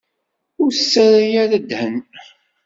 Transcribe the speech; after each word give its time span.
Ur 0.61 0.69
s-ttarra 0.73 1.27
ara 1.43 1.57
ddhen. 1.63 1.95